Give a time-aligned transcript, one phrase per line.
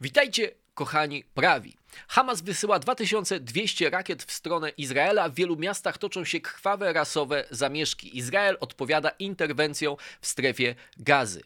[0.00, 1.76] Witajcie, kochani prawi.
[2.08, 5.28] Hamas wysyła 2200 rakiet w stronę Izraela.
[5.28, 8.18] W wielu miastach toczą się krwawe rasowe zamieszki.
[8.18, 11.42] Izrael odpowiada interwencją w strefie gazy.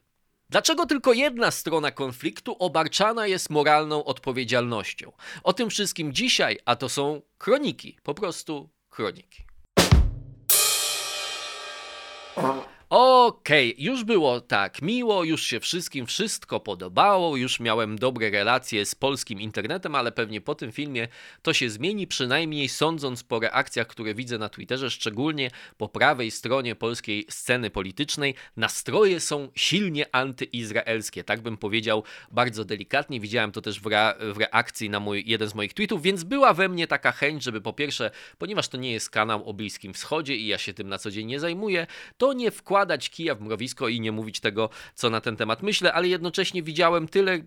[0.50, 5.12] Dlaczego tylko jedna strona konfliktu obarczana jest moralną odpowiedzialnością?
[5.42, 9.42] O tym wszystkim dzisiaj, a to są kroniki, po prostu kroniki.
[12.94, 18.86] Okej, okay, już było tak miło, już się wszystkim wszystko podobało, już miałem dobre relacje
[18.86, 21.08] z polskim internetem, ale pewnie po tym filmie
[21.42, 26.74] to się zmieni, przynajmniej sądząc po reakcjach, które widzę na Twitterze, szczególnie po prawej stronie
[26.74, 33.20] polskiej sceny politycznej, nastroje są silnie antyizraelskie, tak bym powiedział bardzo delikatnie.
[33.20, 36.54] Widziałem to też w, re w reakcji na mój, jeden z moich tweetów, więc była
[36.54, 40.36] we mnie taka chęć, żeby po pierwsze, ponieważ to nie jest kanał o Bliskim Wschodzie
[40.36, 41.86] i ja się tym na co dzień nie zajmuję,
[42.18, 45.62] to nie wkładać wkładać kija w mrowisko i nie mówić tego, co na ten temat
[45.62, 47.38] myślę, ale jednocześnie widziałem tyle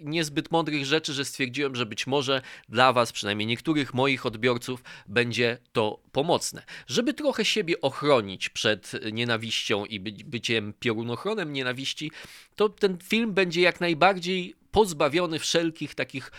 [0.00, 5.58] niezbyt mądrych rzeczy, że stwierdziłem, że być może dla Was, przynajmniej niektórych moich odbiorców, będzie
[5.72, 6.62] to pomocne.
[6.86, 12.10] Żeby trochę siebie ochronić przed nienawiścią i by byciem piorunochronem nienawiści,
[12.56, 16.32] to ten film będzie jak najbardziej pozbawiony wszelkich takich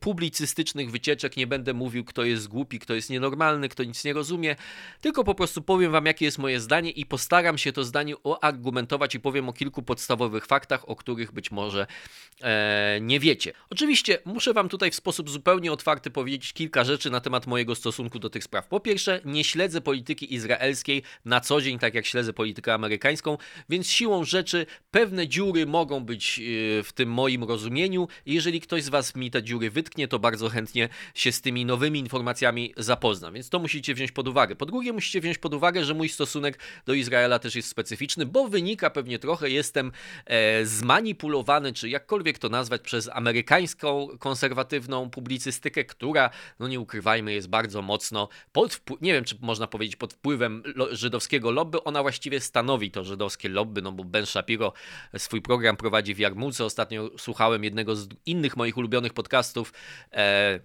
[0.00, 1.36] publicystycznych wycieczek.
[1.36, 4.56] Nie będę mówił, kto jest głupi, kto jest nienormalny, kto nic nie rozumie,
[5.00, 9.14] tylko po prostu powiem wam, jakie jest moje zdanie i postaram się to zdanie oargumentować
[9.14, 11.86] i powiem o kilku podstawowych faktach, o których być może
[12.40, 13.52] e, nie wiecie.
[13.70, 18.18] Oczywiście muszę wam tutaj w sposób zupełnie otwarty powiedzieć kilka rzeczy na temat mojego stosunku
[18.18, 18.66] do tych spraw.
[18.66, 23.90] Po pierwsze, nie śledzę polityki izraelskiej na co dzień, tak jak śledzę politykę amerykańską, więc
[23.90, 28.08] siłą rzeczy pewne dziury mogą być e, w tym moim rozumieniu rozumieniu.
[28.26, 32.00] Jeżeli ktoś z Was mi te dziury wytknie, to bardzo chętnie się z tymi nowymi
[32.00, 33.34] informacjami zapoznam.
[33.34, 34.56] Więc to musicie wziąć pod uwagę.
[34.56, 38.48] Po drugie, musicie wziąć pod uwagę, że mój stosunek do Izraela też jest specyficzny, bo
[38.48, 39.92] wynika pewnie trochę, jestem
[40.26, 47.48] e, zmanipulowany, czy jakkolwiek to nazwać, przez amerykańską konserwatywną publicystykę, która, no nie ukrywajmy, jest
[47.48, 51.84] bardzo mocno pod nie wiem, czy można powiedzieć pod wpływem żydowskiego lobby.
[51.84, 54.72] Ona właściwie stanowi to żydowskie lobby, no bo Ben Shapiro
[55.18, 56.64] swój program prowadzi w Jarmuce.
[56.64, 59.72] Ostatnio słuchałem jednego z innych moich ulubionych podcastów.
[60.12, 60.60] E,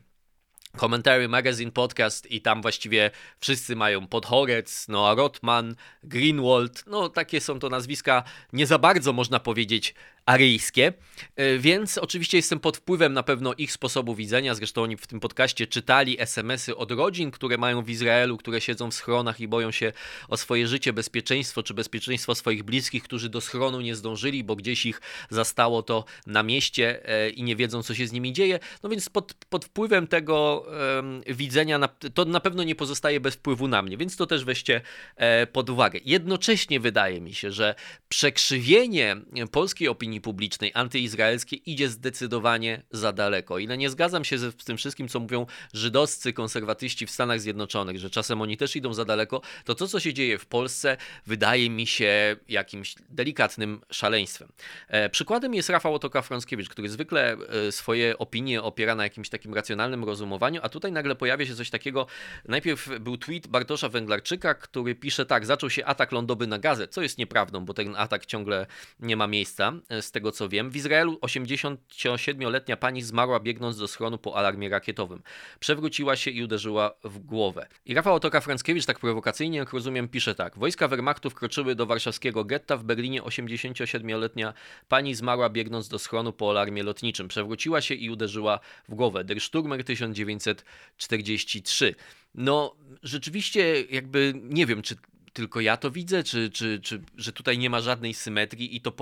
[0.80, 7.60] Commentary Magazine Podcast i tam właściwie wszyscy mają Podhorec, Noah Rotman, Greenwald, no takie są
[7.60, 10.94] to nazwiska nie za bardzo można powiedzieć aryjskie,
[11.36, 15.20] e, więc oczywiście jestem pod wpływem na pewno ich sposobu widzenia, zresztą oni w tym
[15.20, 19.72] podcaście czytali SMS-y od rodzin, które mają w Izraelu, które siedzą w schronach i boją
[19.72, 19.94] się
[20.28, 24.86] o swoje życie, bezpieczeństwo, czy bezpieczeństwo swoich bliskich, którzy do schronu nie zdążyli, bo gdzieś
[24.86, 28.90] ich zastało to na mieście e, i nie wiedzą, co się z nimi dzieje, no
[28.90, 33.68] więc pod, pod wpływem tego um, widzenia, na, to na pewno nie pozostaje bez wpływu
[33.68, 34.82] na mnie, więc to też weźcie
[35.16, 36.00] e, pod uwagę.
[36.06, 37.76] Jednocześnie wydaje mi się, że
[38.10, 39.16] przekrzywienie
[39.52, 43.60] polskiej opinii opinii publicznej antyizraelskiej idzie zdecydowanie za daleko.
[43.60, 48.10] Ile nie zgadzam się z tym wszystkim, co mówią żydowscy konserwatyści w Stanach Zjednoczonych, że
[48.10, 51.88] czasem oni też idą za daleko, to to, co się dzieje w Polsce, wydaje mi
[51.88, 54.50] się jakimś delikatnym szaleństwem.
[54.88, 57.38] E, przykładem jest Rafał Otoka-Frąckiewicz, który zwykle
[57.68, 61.70] e, swoje opinie opiera na jakimś takim racjonalnym rozumowaniu, a tutaj nagle pojawia się coś
[61.70, 62.08] takiego.
[62.48, 67.02] Najpierw był tweet Bartosza Węglarczyka, który pisze tak, zaczął się atak lądowy na Gazę, co
[67.02, 68.66] jest nieprawdą, bo ten atak ciągle
[69.00, 69.74] nie ma miejsca.
[70.04, 70.70] Z tego co wiem.
[70.70, 75.24] W Izraelu 87-letnia pani zmarła biegnąc do schronu po alarmie rakietowym.
[75.60, 77.68] Przewróciła się i uderzyła w głowę.
[77.86, 80.58] I Rafał Otoka Franckiewicz tak prowokacyjnie, jak rozumiem, pisze tak.
[80.58, 82.78] Wojska Wehrmachtu wkroczyły do warszawskiego getta.
[82.78, 84.54] W Berlinie 87-letnia
[84.88, 87.28] pani zmarła biegnąc do schronu po alarmie lotniczym.
[87.28, 88.60] Przewróciła się i uderzyła
[88.90, 89.24] w głowę.
[89.24, 91.96] Der Sturmer 1943.
[92.36, 94.96] No, rzeczywiście, jakby nie wiem, czy
[95.34, 98.94] tylko ja to widzę, czy, czy, czy że tutaj nie ma żadnej symetrii i to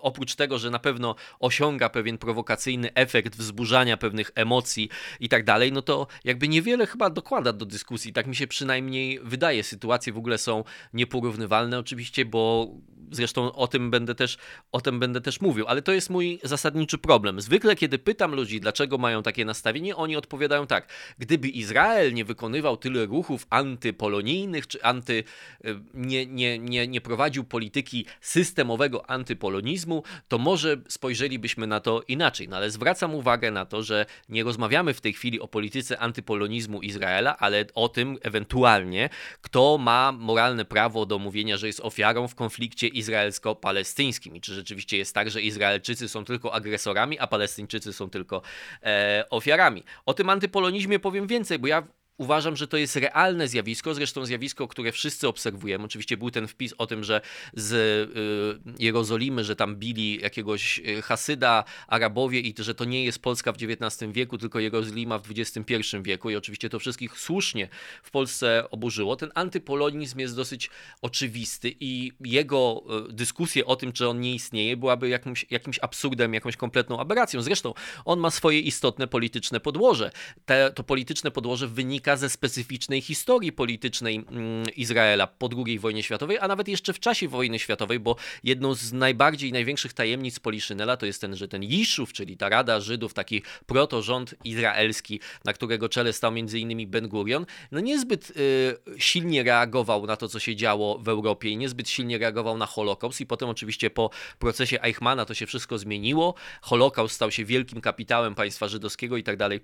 [0.00, 4.88] oprócz tego, że na pewno osiąga pewien prowokacyjny efekt wzburzania pewnych emocji
[5.20, 8.12] i tak dalej, no to jakby niewiele chyba dokłada do dyskusji.
[8.12, 9.64] Tak mi się przynajmniej wydaje.
[9.64, 12.68] Sytuacje w ogóle są nieporównywalne oczywiście, bo
[13.12, 14.38] Zresztą o tym będę też,
[14.72, 17.40] o tym będę też mówił, ale to jest mój zasadniczy problem.
[17.40, 20.88] Zwykle, kiedy pytam ludzi, dlaczego mają takie nastawienie, oni odpowiadają tak:
[21.18, 25.24] gdyby Izrael nie wykonywał tyle ruchów antypolonijnych, czy anty,
[25.64, 32.48] y, nie, nie, nie, nie prowadził polityki systemowego antypolonizmu, to może spojrzelibyśmy na to inaczej.
[32.48, 36.82] No ale zwracam uwagę na to, że nie rozmawiamy w tej chwili o polityce antypolonizmu
[36.82, 39.08] Izraela, ale o tym ewentualnie,
[39.40, 44.96] kto ma moralne prawo do mówienia, że jest ofiarą w konflikcie izraelsko-palestyńskim i czy rzeczywiście
[44.96, 48.42] jest tak, że Izraelczycy są tylko agresorami, a Palestyńczycy są tylko
[48.82, 49.82] e, ofiarami.
[50.06, 51.82] O tym antypolonizmie powiem więcej, bo ja
[52.18, 55.84] uważam, że to jest realne zjawisko, zresztą zjawisko, które wszyscy obserwujemy.
[55.84, 57.20] Oczywiście był ten wpis o tym, że
[57.54, 63.18] z y, Jerozolimy, że tam bili jakiegoś y, Hasyda, Arabowie i że to nie jest
[63.18, 67.68] Polska w XIX wieku, tylko Jerozolima w XXI wieku i oczywiście to wszystkich słusznie
[68.02, 69.16] w Polsce oburzyło.
[69.16, 70.70] Ten antypolonizm jest dosyć
[71.02, 76.34] oczywisty i jego y, dyskusje o tym, czy on nie istnieje, byłaby jakimś, jakimś absurdem,
[76.34, 77.42] jakąś kompletną aberracją.
[77.42, 77.74] Zresztą
[78.04, 80.10] on ma swoje istotne polityczne podłoże.
[80.46, 86.38] Te, to polityczne podłoże wynika ze specyficznej historii politycznej mm, Izraela po II wojnie światowej,
[86.40, 91.06] a nawet jeszcze w czasie wojny światowej, bo jedną z najbardziej największych tajemnic Poliszynela to
[91.06, 96.12] jest ten, że ten Jiszów, czyli ta Rada Żydów, taki protorząd izraelski, na którego czele
[96.12, 96.90] stał m.in.
[96.90, 101.56] Ben Gurion, no niezbyt y, silnie reagował na to, co się działo w Europie i
[101.56, 106.34] niezbyt silnie reagował na Holokaust i potem oczywiście po procesie Eichmana to się wszystko zmieniło.
[106.62, 109.60] Holokaust stał się wielkim kapitałem państwa żydowskiego i tak dalej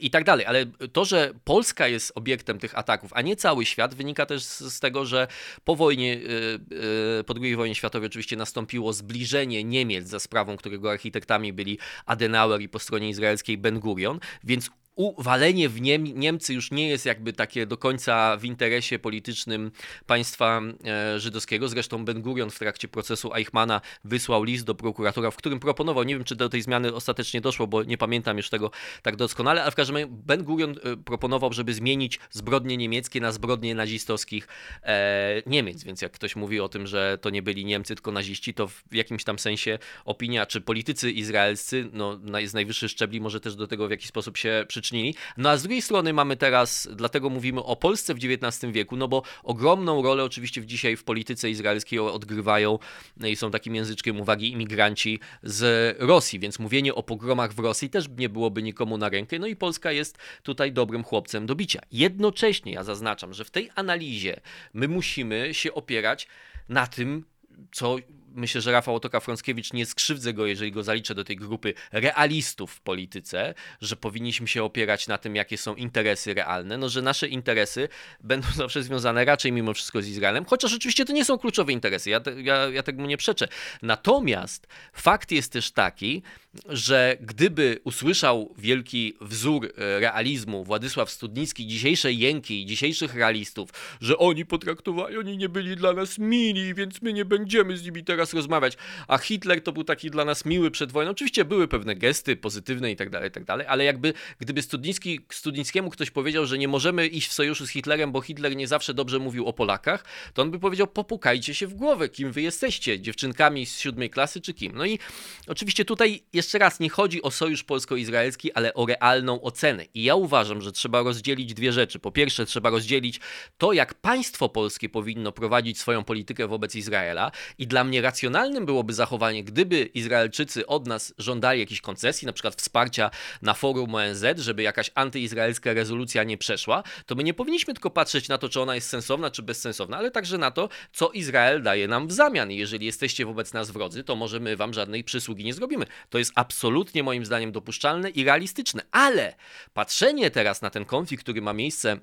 [0.00, 0.46] i tak dalej.
[0.46, 4.80] Ale to, że Polska jest obiektem tych ataków, a nie cały świat, wynika też z,
[4.80, 5.26] tego, że
[5.64, 10.90] po wojnie, e, e, po II wojnie światowej oczywiście nastąpiło zbliżenie Niemiec za sprawą, którego
[10.90, 16.70] architektami byli Adenauer i po stronie izraelskiej Ben Gurion, więc uwalenie w Niem Niemcy już
[16.70, 19.72] nie jest jakby takie do końca w interesie politycznym
[20.06, 21.68] państwa e, żydowskiego.
[21.68, 26.14] Zresztą Ben Gurion w trakcie procesu Eichmana wysłał list do prokuratora, w którym proponował, nie
[26.14, 28.70] wiem czy do tej zmiany ostatecznie doszło, bo nie pamiętam już tego
[29.02, 33.32] tak doskonale, ale w każdym razie Ben Gurion e, proponował, żeby zmienić zbrodnie niemieckie na
[33.32, 34.48] zbrodnie nazistowskich
[34.82, 35.84] e, Niemiec.
[35.84, 38.82] Więc jak ktoś mówi o tym, że to nie byli Niemcy, tylko naziści, to w
[38.92, 43.88] jakimś tam sensie opinia, czy politycy izraelscy, no z najwyższych szczebli może też do tego
[43.88, 45.14] w jakiś sposób się przyczynić przyczynili.
[45.36, 49.08] No a z drugiej strony mamy teraz, dlatego mówimy o Polsce w XIX wieku, no
[49.08, 52.78] bo ogromną rolę oczywiście dzisiaj w polityce izraelskiej odgrywają
[53.16, 57.90] no i są takim języczkiem uwagi imigranci z Rosji, więc mówienie o pogromach w Rosji
[57.90, 59.38] też nie byłoby nikomu na rękę.
[59.38, 61.80] No i Polska jest tutaj dobrym chłopcem do bicia.
[61.92, 64.40] Jednocześnie ja zaznaczam, że w tej analizie
[64.74, 66.28] my musimy się opierać
[66.68, 67.24] na tym,
[67.72, 67.96] co
[68.34, 72.80] myślę, że Rafał Otoka-Frąckiewicz nie skrzywdzę go, jeżeli go zaliczę do tej grupy realistów w
[72.80, 77.88] polityce, że powinniśmy się opierać na tym, jakie są interesy realne, no że nasze interesy
[78.20, 82.10] będą zawsze związane raczej mimo wszystko z Izraelem, chociaż oczywiście to nie są kluczowe interesy,
[82.10, 83.48] ja, ja, ja tego nie przeczę.
[83.82, 86.22] Natomiast fakt jest też taki,
[86.68, 93.70] że gdyby usłyszał wielki wzór e, realizmu Władysław Studnicki, dzisiejsze jęki dzisiejszych realistów,
[94.00, 98.04] że oni potraktowali, oni nie byli dla nas mili, więc my nie będziemy z nimi
[98.04, 98.76] teraz rozmawiać,
[99.08, 101.10] a Hitler to był taki dla nas miły przed wojną.
[101.10, 105.90] Oczywiście były pewne gesty pozytywne i tak dalej, tak dalej, ale jakby gdyby Studnicki, Studnickiemu
[105.90, 109.18] ktoś powiedział, że nie możemy iść w sojuszu z Hitlerem, bo Hitler nie zawsze dobrze
[109.18, 110.04] mówił o Polakach,
[110.34, 114.40] to on by powiedział, popukajcie się w głowę, kim wy jesteście, dziewczynkami z siódmej klasy
[114.40, 114.72] czy kim.
[114.76, 114.98] No i
[115.46, 119.84] oczywiście tutaj jeszcze raz, nie chodzi o sojusz polsko-izraelski, ale o realną ocenę.
[119.94, 121.98] I ja uważam, że trzeba rozdzielić dwie rzeczy.
[121.98, 123.20] Po pierwsze, trzeba rozdzielić
[123.58, 127.30] to, jak państwo polskie powinno prowadzić swoją politykę wobec Izraela.
[127.58, 132.54] I dla mnie racjonalnym byłoby zachowanie, gdyby Izraelczycy od nas żądali jakichś koncesji, na przykład
[132.54, 133.10] wsparcia
[133.42, 138.28] na forum ONZ, żeby jakaś antyizraelska rezolucja nie przeszła, to my nie powinniśmy tylko patrzeć
[138.28, 141.88] na to, czy ona jest sensowna, czy bezsensowna, ale także na to, co Izrael daje
[141.88, 142.50] nam w zamian.
[142.50, 145.86] I jeżeli jesteście wobec nas wrodzy, to może my wam żadnej przysługi nie zrobimy.
[146.10, 148.82] To jest absolutnie moim zdaniem dopuszczalne i realistyczne.
[148.90, 149.34] Ale
[149.74, 151.96] patrzenie teraz na ten konflikt, który ma miejsce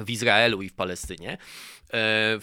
[0.00, 1.38] w Izraelu i w Palestynie,
[1.92, 2.38] e,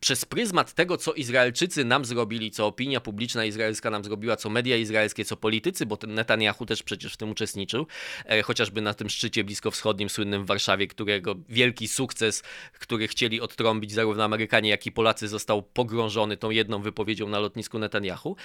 [0.00, 4.76] przez pryzmat tego, co Izraelczycy nam zrobili, co opinia publiczna izraelska nam zrobiła, co media
[4.76, 7.86] izraelskie, co politycy, bo ten Netanyahu też przecież w tym uczestniczył,
[8.24, 12.42] e, chociażby na tym szczycie bliskowschodnim, słynnym w Warszawie, którego wielki sukces,
[12.72, 17.78] który chcieli odtrąbić zarówno Amerykanie, jak i Polacy, został pogrążony tą jedną wypowiedzią na lotnisku
[17.78, 18.36] Netanyahu.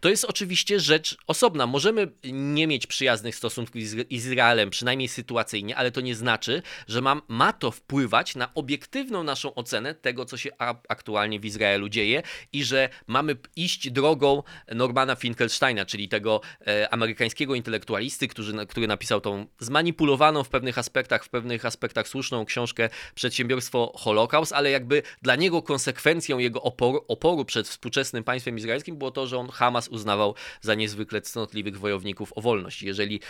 [0.00, 1.66] To jest oczywiście rzecz osobna.
[1.66, 7.22] Możemy nie mieć przyjaznych stosunków z Izraelem, przynajmniej sytuacyjnie, ale to nie znaczy, że mam,
[7.28, 10.50] ma to wpływać na obiektywną naszą ocenę tego, co się
[10.88, 10.99] aktualnie
[11.40, 14.42] w Izraelu dzieje i że mamy iść drogą
[14.74, 21.24] Normana Finkelsteina, czyli tego e, amerykańskiego intelektualisty, który, który napisał tą zmanipulowaną w pewnych aspektach,
[21.24, 27.44] w pewnych aspektach słuszną książkę Przedsiębiorstwo Holokaust, ale jakby dla niego konsekwencją jego oporu, oporu
[27.44, 32.40] przed współczesnym państwem izraelskim było to, że on Hamas uznawał za niezwykle cnotliwych wojowników o
[32.40, 32.82] wolność.
[32.82, 33.20] Jeżeli e,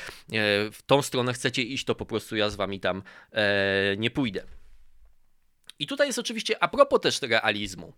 [0.71, 4.60] w tą stronę chcecie iść, to po prostu ja z wami tam e, nie pójdę.
[5.81, 7.93] I tutaj jest oczywiście a propos też realizmu.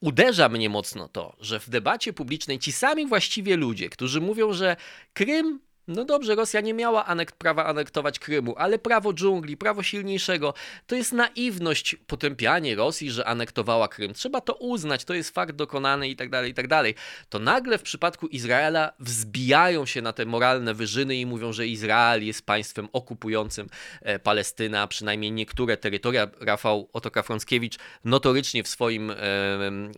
[0.00, 4.76] Uderza mnie mocno to, że w debacie publicznej ci sami właściwie ludzie, którzy mówią, że
[5.12, 10.54] Krym No dobrze, Rosja nie miała anekt prawa anektować Krymu, ale prawo dżungli, prawo silniejszego,
[10.86, 14.14] to jest naiwność, potępianie Rosji, że anektowała Krym.
[14.14, 16.94] Trzeba to uznać, to jest fakt dokonany i tak dalej, i tak dalej.
[17.28, 22.26] To nagle w przypadku Izraela wzbijają się na te moralne wyżyny i mówią, że Izrael
[22.26, 23.68] jest państwem okupującym
[24.02, 26.28] e, Palestynę, a przynajmniej niektóre terytoria.
[26.40, 29.16] Rafał Otokar-Frąckiewicz notorycznie w swoim e,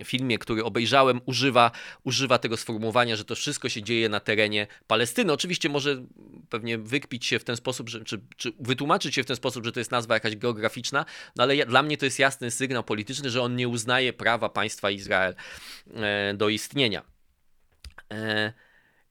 [0.04, 1.70] filmie, który obejrzałem, używa,
[2.04, 5.32] używa tego sformułowania, że to wszystko się dzieje na terenie Palestyny.
[5.32, 5.79] Oczywiście może
[6.48, 9.72] pewnie wykpić się w ten sposób, że, czy, czy wytłumaczyć się w ten sposób, że
[9.72, 11.04] to jest nazwa jakaś geograficzna,
[11.36, 14.48] no ale ja, dla mnie to jest jasny sygnał polityczny, że on nie uznaje prawa
[14.48, 15.34] państwa Izrael
[15.94, 17.02] e, do istnienia.
[18.12, 18.52] E,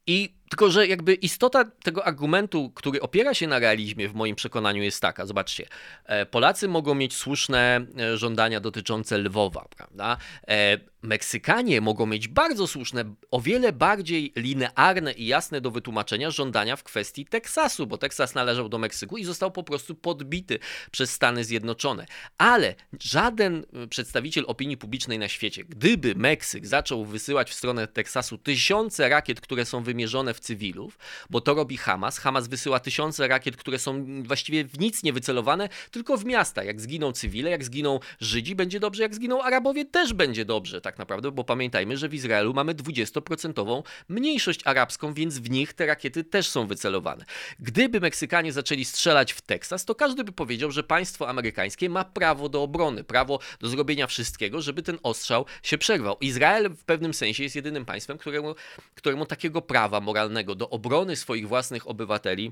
[0.08, 4.84] I tylko, że jakby istota tego argumentu, który opiera się na realizmie, w moim przekonaniu
[4.84, 5.26] jest taka.
[5.26, 5.68] Zobaczcie,
[6.06, 10.18] e, Polacy mogą mieć słuszne e, żądania dotyczące Lwowa, prawda?
[10.48, 16.76] E, Meksykanie mogą mieć bardzo słuszne, o wiele bardziej linearne i jasne do wytłumaczenia żądania
[16.76, 20.60] w kwestii Teksasu, bo Teksas należał do Meksyku i został po prostu podbity
[20.92, 22.06] przez Stany Zjednoczone.
[22.38, 29.10] Ale żaden przedstawiciel opinii publicznej na świecie, gdyby Meksyk zaczął wysyłać w stronę Teksasu tysiące
[29.10, 30.98] rakiet, które są wymierzone w cywilów,
[31.30, 32.18] bo to robi Hamas.
[32.18, 36.64] Hamas wysyła tysiące rakiet, które są właściwie w nic nie wycelowane, tylko w miasta.
[36.64, 40.98] Jak zginą cywile, jak zginą Żydzi, będzie dobrze, jak zginą Arabowie, też będzie dobrze tak
[40.98, 46.24] naprawdę, bo pamiętajmy, że w Izraelu mamy 20% mniejszość arabską, więc w nich te rakiety
[46.24, 47.26] też są wycelowane.
[47.60, 52.50] Gdyby Meksykanie zaczęli strzelać w Teksas, to każdy by powiedział, że państwo amerykańskie ma prawo
[52.50, 56.18] do obrony, prawo do zrobienia wszystkiego, żeby ten ostrzał się przerwał.
[56.22, 58.56] Izrael w pewnym sensie jest jedynym państwem, któremu,
[58.96, 62.52] któremu takiego prawa moralnego do obrony swoich własnych obywateli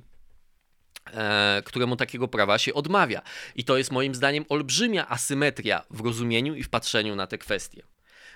[1.13, 3.21] e, któremu takiego prawa się odmawia.
[3.55, 7.83] I to jest moim zdaniem olbrzymia asymetria w rozumieniu i w patrzeniu na te kwestie.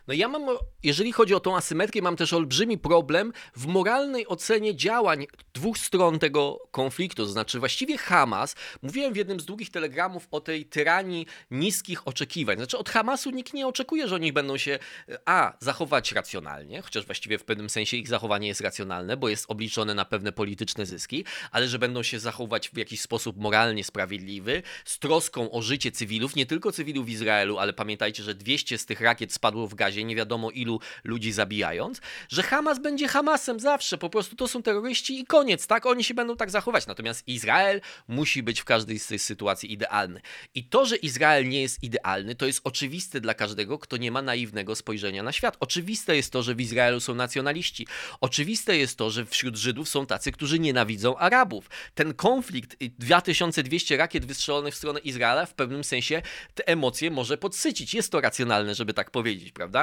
[0.07, 4.75] No ja mam, jeżeli chodzi o tą asymetrię, mam też olbrzymi problem w moralnej ocenie
[4.75, 7.25] działań dwóch stron tego konfliktu.
[7.25, 12.57] To znaczy właściwie Hamas, mówiłem w jednym z długich telegramów o tej tyranii niskich oczekiwań.
[12.57, 14.79] Znaczy od Hamasu nikt nie oczekuje, że oni będą się
[15.25, 19.93] a, zachować racjonalnie, chociaż właściwie w pewnym sensie ich zachowanie jest racjonalne, bo jest obliczone
[19.93, 24.99] na pewne polityczne zyski, ale że będą się zachować w jakiś sposób moralnie sprawiedliwy, z
[24.99, 29.01] troską o życie cywilów, nie tylko cywilów w Izraelu, ale pamiętajcie, że 200 z tych
[29.01, 34.09] rakiet spadło w gazie nie wiadomo ilu ludzi zabijając, że Hamas będzie Hamasem zawsze, po
[34.09, 35.85] prostu to są terroryści i koniec, tak?
[35.85, 36.87] Oni się będą tak zachować.
[36.87, 40.21] Natomiast Izrael musi być w każdej z tych sytuacji idealny.
[40.55, 44.21] I to, że Izrael nie jest idealny, to jest oczywiste dla każdego, kto nie ma
[44.21, 45.57] naiwnego spojrzenia na świat.
[45.59, 47.87] Oczywiste jest to, że w Izraelu są nacjonaliści.
[48.21, 51.69] Oczywiste jest to, że wśród Żydów są tacy, którzy nienawidzą Arabów.
[51.95, 56.21] Ten konflikt, 2200 rakiet wystrzelonych w stronę Izraela, w pewnym sensie
[56.53, 57.93] te emocje może podsycić.
[57.93, 59.80] Jest to racjonalne, żeby tak powiedzieć, prawda?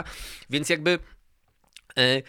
[0.50, 0.98] Więc jakby.
[1.98, 2.22] E,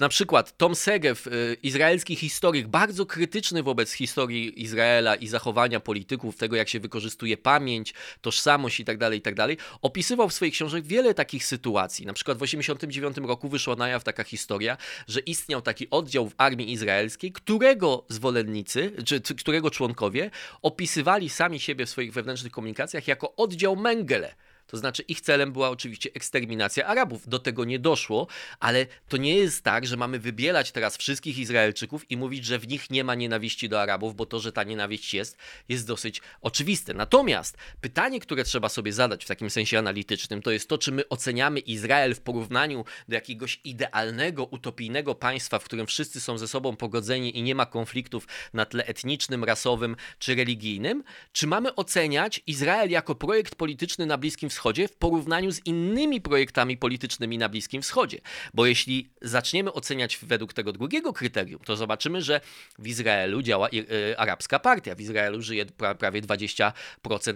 [0.00, 6.36] na przykład Tom Segev, e, izraelski historyk, bardzo krytyczny wobec historii Izraela i zachowania polityków,
[6.36, 11.14] tego jak się wykorzystuje pamięć, tożsamość itd., tak itd., tak opisywał w swoich książkach wiele
[11.14, 12.06] takich sytuacji.
[12.06, 14.76] Na przykład w 1989 roku wyszła na jaw taka historia,
[15.08, 20.30] że istniał taki oddział w armii izraelskiej, którego zwolennicy, czy którego członkowie
[20.62, 24.34] opisywali sami siebie w swoich wewnętrznych komunikacjach jako oddział Mengele
[24.68, 27.28] to znaczy ich celem była oczywiście eksterminacja Arabów.
[27.28, 28.26] Do tego nie doszło,
[28.60, 32.68] ale to nie jest tak, że mamy wybielać teraz wszystkich Izraelczyków i mówić, że w
[32.68, 35.36] nich nie ma nienawiści do Arabów, bo to, że ta nienawiść jest,
[35.68, 36.94] jest dosyć oczywiste.
[36.94, 41.08] Natomiast pytanie, które trzeba sobie zadać w takim sensie analitycznym, to jest to, czy my
[41.08, 46.76] oceniamy Izrael w porównaniu do jakiegoś idealnego, utopijnego państwa, w którym wszyscy są ze sobą
[46.76, 52.90] pogodzeni i nie ma konfliktów na tle etnicznym, rasowym czy religijnym, czy mamy oceniać Izrael
[52.90, 57.82] jako projekt polityczny na Bliskim Wschodzie, Wschodzie w porównaniu z innymi projektami politycznymi na Bliskim
[57.82, 58.20] Wschodzie.
[58.54, 62.40] Bo jeśli zaczniemy oceniać według tego drugiego kryterium, to zobaczymy, że
[62.78, 64.94] w Izraelu działa e, arabska partia.
[64.94, 65.66] W Izraelu żyje
[65.98, 66.72] prawie 20%,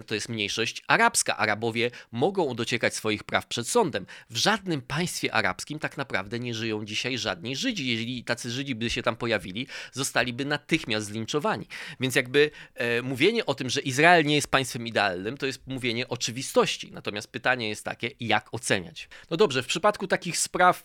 [0.05, 1.37] to jest mniejszość arabska.
[1.37, 4.05] Arabowie mogą dociekać swoich praw przed sądem.
[4.29, 7.87] W żadnym państwie arabskim tak naprawdę nie żyją dzisiaj żadni Żydzi.
[7.87, 11.67] Jeżeli tacy Żydzi by się tam pojawili, zostaliby natychmiast zlinczowani.
[11.99, 16.07] Więc jakby e, mówienie o tym, że Izrael nie jest państwem idealnym, to jest mówienie
[16.07, 16.91] oczywistości.
[16.91, 19.09] Natomiast Natomiast pytanie jest takie, jak oceniać?
[19.29, 20.83] No dobrze, w przypadku takich spraw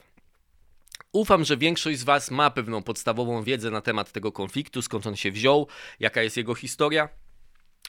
[1.13, 5.17] Ufam, że większość z Was ma pewną podstawową wiedzę na temat tego konfliktu, skąd on
[5.17, 5.67] się wziął,
[6.01, 7.09] jaka jest jego historia.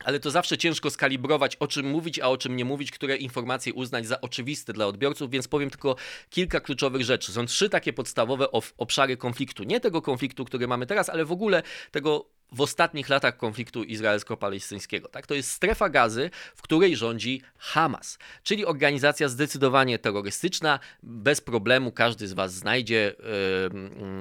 [0.03, 3.73] Ale to zawsze ciężko skalibrować, o czym mówić, a o czym nie mówić, które informacje
[3.73, 5.95] uznać za oczywiste dla odbiorców, więc powiem tylko
[6.29, 7.31] kilka kluczowych rzeczy.
[7.31, 9.63] Są trzy takie podstawowe obszary konfliktu.
[9.63, 15.09] Nie tego konfliktu, który mamy teraz, ale w ogóle tego w ostatnich latach konfliktu izraelsko-palestyńskiego.
[15.09, 15.27] Tak?
[15.27, 20.79] To jest strefa gazy, w której rządzi Hamas, czyli organizacja zdecydowanie terrorystyczna.
[21.03, 23.15] Bez problemu każdy z Was znajdzie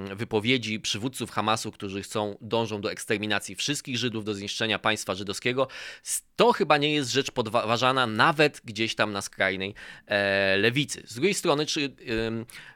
[0.09, 5.67] yy, wypowiedzi przywódców Hamasu, którzy chcą, dążą do eksterminacji wszystkich Żydów, do zniszczenia państwa żydowskiego.
[6.35, 9.73] To chyba nie jest rzecz podważana nawet gdzieś tam na skrajnej
[10.05, 11.03] e, lewicy.
[11.05, 11.95] Z drugiej strony, czy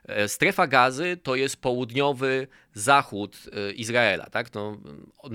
[0.07, 4.53] e, strefa gazy to jest południowy zachód e, Izraela, tak?
[4.53, 4.77] No,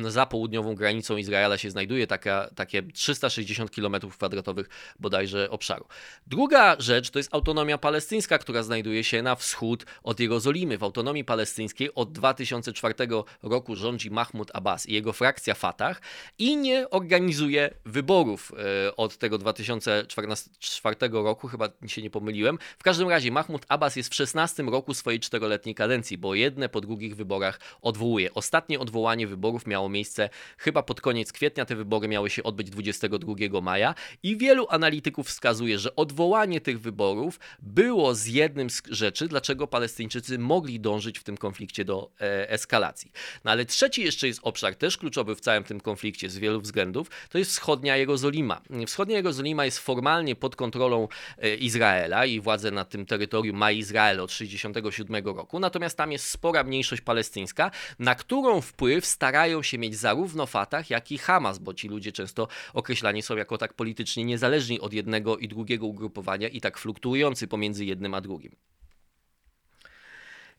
[0.09, 4.69] za południową granicą Izraela się znajduje taka, takie 360 km kwadratowych
[5.01, 5.87] bodajże obszaru.
[6.27, 10.79] Druga rzecz to jest autonomia palestyńska, która znajduje się na wschód od Jerozolimy.
[10.79, 12.95] W autonomii palestyńskiej od 2004
[13.43, 16.01] roku rządzi Mahmud Abbas i jego frakcja Fatah
[16.39, 18.53] i nie organizuje wyborów
[18.87, 22.59] e, od tego 2004 roku, chyba się nie pomyliłem.
[22.79, 26.81] W każdym razie Mahmud Abbas jest w 16 roku swojej czteroletniej kadencji, bo jedne po
[26.81, 28.35] drugich wyborach odwołuje.
[28.35, 33.61] Ostatnie odwołanie wyborów miało miejsce chyba pod koniec kwietnia, te wybory miały się odbyć 22
[33.61, 39.67] maja i wielu analityków wskazuje, że odwołanie tych wyborów było z jednym z rzeczy, dlaczego
[39.67, 43.13] Palestyńczycy mogli dążyć w tym konflikcie do e, eskalacji.
[43.45, 47.11] No ale trzeci jeszcze jest obszar, też kluczowy w całym tym konflikcie z wielu względów,
[47.29, 48.61] to jest wschodnia Jerozolima.
[48.87, 51.09] Wschodnia Jerozolima jest formalnie pod kontrolą
[51.39, 56.29] e, Izraela i władzę na tym terytorium ma Izrael od 1967 roku, natomiast tam jest
[56.29, 61.75] spora mniejszość palestyńska, na którą wpływ starają się mieć zarówno Fatah, jak i Hamas, bo
[61.75, 66.61] ci ludzie często określani są jako tak politycznie niezależni od jednego i drugiego ugrupowania i
[66.61, 68.57] tak fluktuujący pomiędzy jednym a drugim.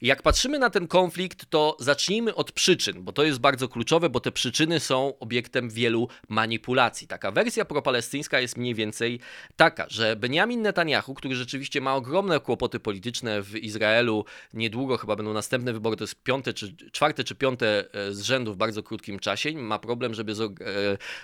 [0.01, 4.19] Jak patrzymy na ten konflikt, to zacznijmy od przyczyn, bo to jest bardzo kluczowe, bo
[4.19, 7.07] te przyczyny są obiektem wielu manipulacji.
[7.07, 9.19] Taka wersja propalestyńska jest mniej więcej
[9.55, 15.33] taka, że Benjamin Netanyahu, który rzeczywiście ma ogromne kłopoty polityczne w Izraelu, niedługo chyba będą
[15.33, 19.19] następne wybory, to jest piąte czy czwarte czy piąte e, z rzędu w bardzo krótkim
[19.19, 20.35] czasie, ma problem, żeby e,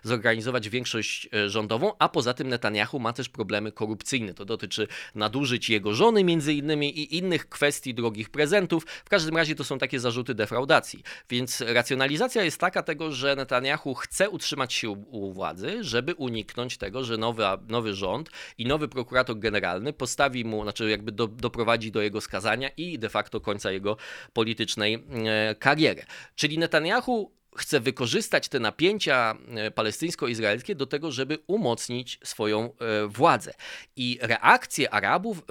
[0.04, 4.34] zorganizować większość e, rządową, a poza tym Netanyahu ma też problemy korupcyjne.
[4.34, 9.56] To dotyczy nadużyć jego żony między innymi i innych kwestii drogich prezentów, w każdym razie
[9.56, 11.04] to są takie zarzuty defraudacji.
[11.30, 16.78] Więc racjonalizacja jest taka tego, że Netanyahu chce utrzymać się u, u władzy, żeby uniknąć
[16.78, 21.92] tego, że nowy, nowy rząd i nowy prokurator generalny postawi mu, znaczy jakby do, doprowadzi
[21.92, 23.98] do jego skazania i de facto końca jego
[24.34, 26.04] politycznej e, kariery.
[26.36, 33.54] Czyli Netanyahu chce wykorzystać te napięcia e, palestyńsko-izraelskie do tego, żeby umocnić swoją e, władzę.
[33.96, 35.42] I reakcje Arabów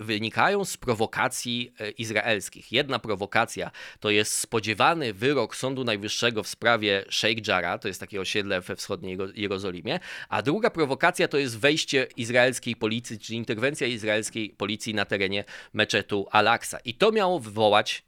[0.00, 2.72] wynikają z prowokacji e, izraelskich.
[2.72, 3.70] Jedna prowokacja
[4.00, 8.76] to jest spodziewany wyrok Sądu Najwyższego w sprawie Sheikh Jarrah, to jest takie osiedle we
[8.76, 15.04] wschodniej Jerozolimie, a druga prowokacja to jest wejście izraelskiej policji, czyli interwencja izraelskiej policji na
[15.04, 16.78] terenie meczetu Al-Aqsa.
[16.84, 18.04] I to miało wywołać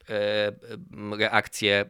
[1.18, 1.84] reakcję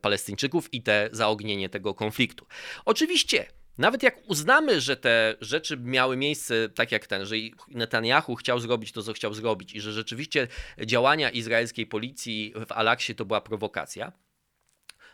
[0.00, 2.46] Palestyńczyków i te zaognienie tego konfliktu.
[2.84, 3.46] Oczywiście
[3.78, 7.36] nawet jak uznamy, że te rzeczy miały miejsce tak jak ten, że
[7.68, 10.48] Netanyahu chciał zrobić to, co chciał zrobić i że rzeczywiście
[10.84, 14.12] działania izraelskiej policji w Alaksie to była prowokacja,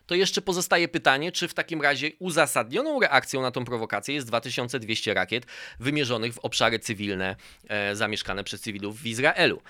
[0.07, 5.15] to jeszcze pozostaje pytanie, czy w takim razie uzasadnioną reakcją na tą prowokację jest 2200
[5.15, 5.47] rakiet
[5.81, 7.37] wymierzonych w obszary cywilne
[7.69, 9.63] e, zamieszkane przez cywilów w Izraelu.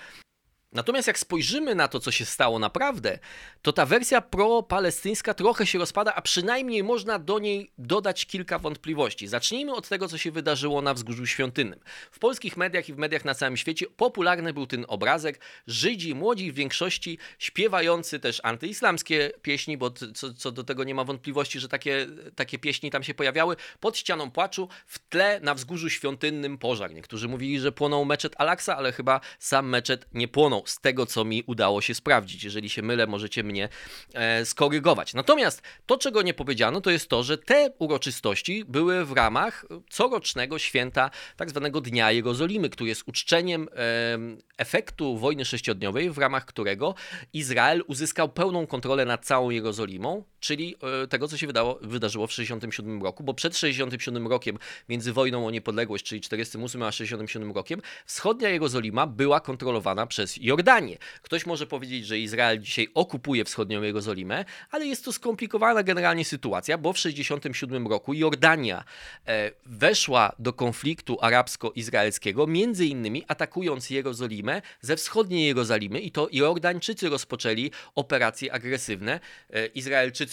[0.73, 3.19] Natomiast jak spojrzymy na to, co się stało naprawdę,
[3.61, 9.27] to ta wersja pro-palestyńska trochę się rozpada, a przynajmniej można do niej dodać kilka wątpliwości.
[9.27, 11.79] Zacznijmy od tego, co się wydarzyło na Wzgórzu Świątynnym.
[12.11, 16.51] W polskich mediach i w mediach na całym świecie popularny był ten obrazek Żydzi, młodzi
[16.51, 21.69] w większości, śpiewający też antyislamskie pieśni, bo co, co do tego nie ma wątpliwości, że
[21.69, 26.93] takie, takie pieśni tam się pojawiały, pod ścianą płaczu, w tle na Wzgórzu Świątynnym pożar.
[26.93, 31.25] Niektórzy mówili, że płonął meczet Alaksa, ale chyba sam meczet nie płonął z tego, co
[31.25, 32.43] mi udało się sprawdzić.
[32.43, 33.69] Jeżeli się mylę, możecie mnie
[34.13, 35.13] e, skorygować.
[35.13, 40.59] Natomiast to, czego nie powiedziano, to jest to, że te uroczystości były w ramach corocznego
[40.59, 44.17] święta tak zwanego Dnia Jerozolimy, który jest uczczeniem e,
[44.57, 46.95] efektu wojny sześciodniowej, w ramach którego
[47.33, 52.29] Izrael uzyskał pełną kontrolę nad całą Jerozolimą, czyli e, tego, co się wydało, wydarzyło w
[52.29, 54.57] 1967 roku, bo przed 1967 rokiem,
[54.89, 60.97] między wojną o niepodległość, czyli 48 a 67 rokiem, wschodnia Jerozolima była kontrolowana przez Jordanię.
[61.21, 66.77] Ktoś może powiedzieć, że Izrael dzisiaj okupuje wschodnią Jerozolimę, ale jest to skomplikowana generalnie sytuacja,
[66.77, 68.83] bo w 1967 roku Jordania
[69.27, 77.09] e, weszła do konfliktu arabsko-izraelskiego, między innymi atakując Jerozolimę ze wschodniej Jerozolimy i to Jordańczycy
[77.09, 79.19] rozpoczęli operacje agresywne.
[79.49, 79.65] E,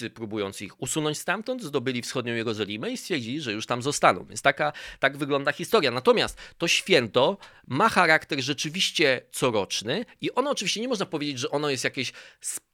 [0.00, 4.24] Izraelczycy próbując ich usunąć stamtąd, zdobyli wschodnią Jerozolimę i stwierdzili, że już tam zostaną.
[4.24, 5.90] Więc taka, tak wygląda historia.
[5.90, 11.70] Natomiast to święto ma charakter rzeczywiście coroczny i ono oczywiście nie można powiedzieć, że ono
[11.70, 12.12] jest jakieś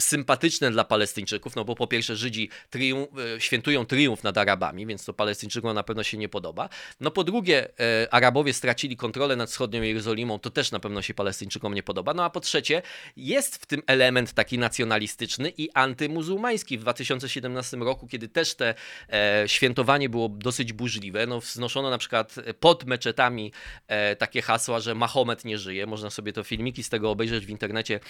[0.03, 5.12] sympatyczne dla Palestyńczyków, no bo po pierwsze Żydzi e, świętują triumf nad Arabami, więc to
[5.12, 6.69] Palestyńczykom na pewno się nie podoba.
[7.01, 11.15] No po drugie, e, Arabowie stracili kontrolę nad wschodnią Jerozolimą, to też na pewno się
[11.15, 12.15] Palestyńczykom nie podoba.
[12.15, 12.83] No a po trzecie,
[13.17, 16.79] jest w tym element taki nacjonalistyczny i antymuzułmański.
[16.79, 16.85] W
[17.18, 18.74] 2017 roku, kiedy też te
[19.12, 23.52] e, świętowanie było dosyć burzliwe, no wznoszono na przykład pod meczetami
[23.88, 25.87] e, takie hasła, że Mahomet nie żyje.
[25.87, 28.00] Można sobie to filmiki z tego obejrzeć w internecie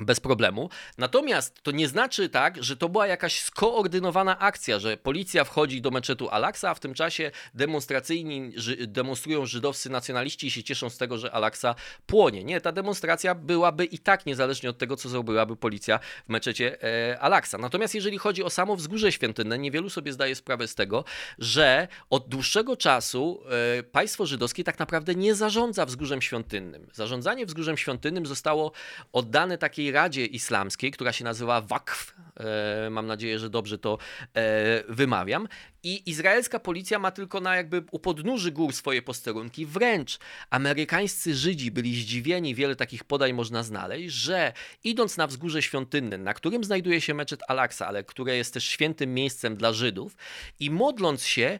[0.00, 0.70] bez problemu.
[0.98, 5.90] Natomiast to nie znaczy tak, że to była jakaś skoordynowana akcja, że policja wchodzi do
[5.90, 8.52] meczetu Al-Aqsa, a w tym czasie demonstracyjni
[8.86, 11.74] demonstrują żydowscy nacjonaliści i się cieszą z tego, że Al-Aqsa
[12.06, 12.44] płonie.
[12.44, 17.20] Nie, ta demonstracja byłaby i tak niezależnie od tego, co zrobiłaby policja w meczecie e,
[17.20, 17.58] Al-Aqsa.
[17.58, 21.04] Natomiast jeżeli chodzi o samo wzgórze świątynne, niewielu sobie zdaje sprawę z tego,
[21.38, 23.42] że od dłuższego czasu
[23.78, 26.86] e, państwo żydowskie tak naprawdę nie zarządza wzgórzem świątynnym.
[26.92, 28.72] Zarządzanie wzgórzem świątynnym zostało
[29.12, 32.14] oddane takiej takiej Radzie Islamskiej, która się nazywa WAKF.
[32.36, 33.98] E, mam nadzieję, że dobrze to
[34.34, 35.48] e, wymawiam.
[35.82, 39.66] I izraelska policja ma tylko na jakby u podnóży gór swoje posterunki.
[39.66, 40.18] Wręcz
[40.50, 44.52] amerykańscy Żydzi byli zdziwieni, wiele takich podań można znaleźć, że
[44.84, 49.14] idąc na wzgórze świątynne, na którym znajduje się meczet Al-Aqsa, ale które jest też świętym
[49.14, 50.16] miejscem dla Żydów,
[50.60, 51.58] i modląc się,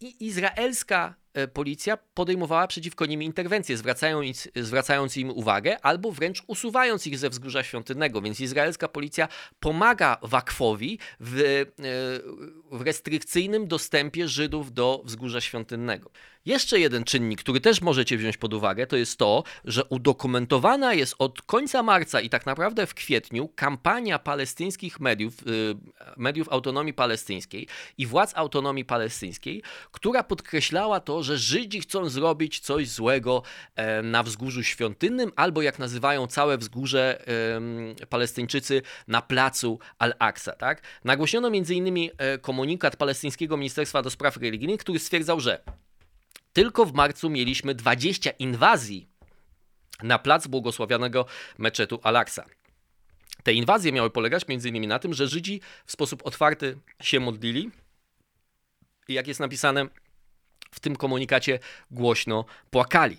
[0.00, 1.14] i izraelska
[1.46, 7.62] policja podejmowała przeciwko nim interwencje, zwracając, zwracając im uwagę albo wręcz usuwając ich ze wzgórza
[7.62, 8.22] świątynnego.
[8.22, 9.28] Więc izraelska policja
[9.60, 11.64] pomaga Wakfowi w, e,
[12.76, 16.10] w restrykcyjnym dostępie Żydów do wzgórza świątynnego.
[16.46, 21.14] Jeszcze jeden czynnik, który też możecie wziąć pod uwagę, to jest to, że udokumentowana jest
[21.18, 25.76] od końca marca i tak naprawdę w kwietniu kampania palestyńskich mediów, y,
[26.16, 32.88] mediów autonomii palestyńskiej i władz autonomii palestyńskiej, która podkreślała to, że Żydzi chcą zrobić coś
[32.88, 33.42] złego
[33.76, 37.24] e, na wzgórzu świątynnym, albo jak nazywają całe wzgórze
[38.08, 40.52] Palestyńczycy na placu Al-Aqsa.
[40.52, 40.82] Tak?
[41.04, 42.10] Nagłośniono m.in.
[42.18, 45.62] E, komunikat palestyńskiego Ministerstwa do Spraw Religijnych, który stwierdzał, że
[46.52, 49.08] tylko w marcu mieliśmy 20 inwazji
[50.02, 51.26] na plac błogosławionego
[51.58, 52.44] meczetu Al-Aqsa.
[53.42, 54.88] Te inwazje miały polegać m.in.
[54.88, 57.70] na tym, że Żydzi w sposób otwarty się modlili
[59.08, 59.86] i jak jest napisane
[60.70, 61.58] w tym komunikacie,
[61.90, 63.18] głośno płakali.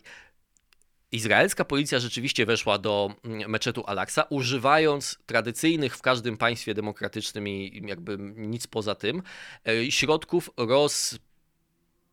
[1.12, 7.82] Izraelska policja rzeczywiście weszła do mm, meczetu Al-Aqsa, używając tradycyjnych w każdym państwie demokratycznym i
[7.88, 9.24] jakby nic poza tym
[9.68, 11.20] e, środków roz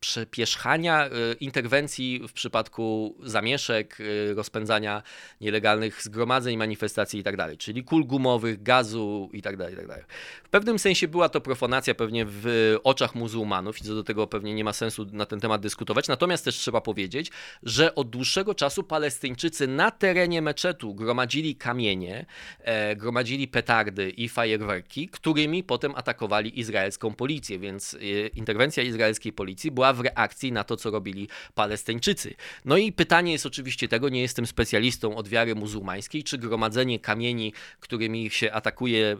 [0.07, 5.03] przepierzchania y, interwencji w przypadku zamieszek, y, rozpędzania
[5.41, 9.95] nielegalnych zgromadzeń, manifestacji itd., tak czyli kul gumowych, gazu itd., tak itd.
[9.95, 10.07] Tak
[10.45, 14.55] w pewnym sensie była to profanacja pewnie w oczach muzułmanów i co do tego pewnie
[14.55, 17.31] nie ma sensu na ten temat dyskutować, natomiast też trzeba powiedzieć,
[17.63, 22.27] że od dłuższego czasu Palestyńczycy na terenie meczetu gromadzili kamienie,
[22.61, 29.71] e, gromadzili petardy i fajerwerki, którymi potem atakowali izraelską policję, więc e, interwencja izraelskiej policji
[29.71, 32.35] była w reakcji na to, co robili Palestyńczycy.
[32.65, 37.53] No i pytanie jest oczywiście tego, nie jestem specjalistą od wiary muzułmańskiej, czy gromadzenie kamieni,
[37.81, 39.17] którymi się atakuje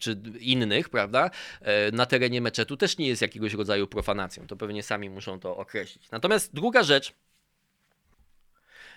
[0.00, 1.30] czy innych, prawda,
[1.60, 4.46] e, na terenie meczetu też nie jest jakiegoś rodzaju profanacją.
[4.46, 6.10] To pewnie sami muszą to określić.
[6.10, 7.14] Natomiast druga rzecz,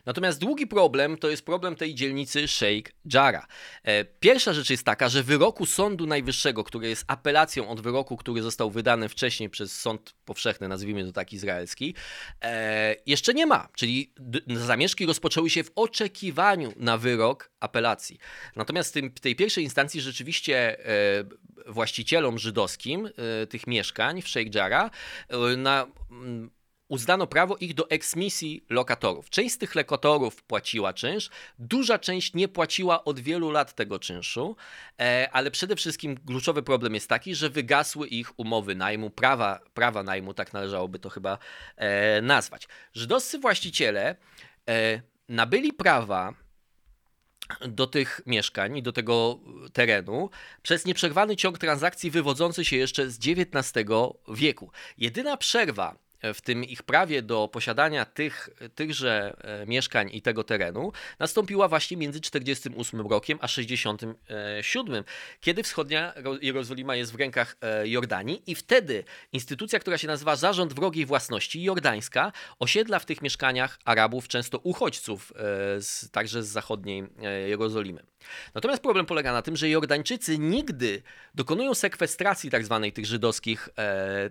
[0.06, 3.48] Natomiast drugi problem to jest problem tej dzielnicy Sheikh Jarrah.
[3.84, 8.42] E, pierwsza rzecz jest taka, że wyroku Sądu Najwyższego, który jest apelacją od wyroku, który
[8.42, 11.96] został wydany wcześniej przez Sąd Powszechny, nazwijmy to tak izraelski,
[12.42, 13.68] e, jeszcze nie ma.
[13.76, 14.14] Czyli
[14.48, 18.18] zamieszki rozpoczęły się w oczekiwaniu na wyrok apelacji.
[18.56, 21.24] Natomiast w tej pierwszej instancji rzeczywiście e,
[21.68, 23.10] właścicielom żydowskim
[23.50, 24.92] tych mieszkań w Sheikh Jarrah
[25.58, 25.88] na
[26.92, 29.30] uznano prawo ich do eksmisji lokatorów.
[29.30, 34.56] Część z tych lokatorów płaciła czynsz, duża część nie płaciła od wielu lat tego czynszu,
[35.00, 40.04] e, ale przede wszystkim kluczowy problem jest taki, że wygasły ich umowy najmu, prawa, prawa
[40.04, 41.38] najmu, tak należałoby to chyba
[41.76, 42.68] e, nazwać.
[42.94, 44.16] Żydowscy właściciele
[44.70, 46.34] e, nabyli prawa
[47.68, 49.40] do tych mieszkań i do tego
[49.74, 50.30] terenu
[50.62, 53.90] przez nieprzerwany ciąg transakcji wywodzący się jeszcze z XIX
[54.28, 54.72] wieku.
[54.98, 60.92] Jedyna przerwa w tym ich prawie do posiadania tych, tychże e, mieszkań i tego terenu
[61.20, 65.04] nastąpiła właśnie między 48 rokiem a 67,
[65.42, 69.04] kiedy wschodnia Jerozolima jest w rękach e, Jordanii i wtedy
[69.34, 75.34] instytucja, która się nazywa Zarząd Wrogiej Własności Jordańska osiedla w tych mieszkaniach Arabów, często uchodźców,
[75.36, 77.04] e, także z zachodniej
[77.48, 78.11] Jerozolimy.
[78.56, 81.02] Natomiast problem polega na tym, że Jordańczycy nigdy
[81.36, 83.70] dokonują sekwestracji tak zwanej tych żydowskich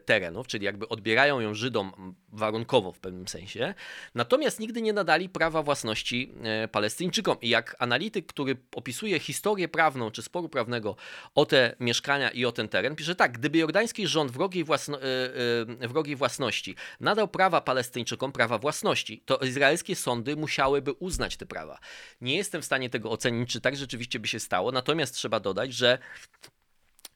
[0.04, 3.74] terenów, czyli jakby odbierają ją Żydom warunkowo w pewnym sensie.
[4.14, 7.36] Natomiast nigdy nie nadali prawa własności e, Palestyńczykom.
[7.40, 10.96] I jak analityk, który opisuje historię prawną czy sporu prawnego
[11.34, 14.98] o te mieszkania i o ten teren, pisze tak, gdyby jordański rząd wrogiej, własno,
[15.82, 21.78] e, wrogiej własności nadał prawa Palestyńczykom, prawa własności, to izraelskie sądy musiałyby uznać te prawa.
[22.20, 25.74] Nie jestem w stanie tego ocenić, czy tak rzeczywiście by się stało, natomiast trzeba dodać,
[25.74, 25.98] że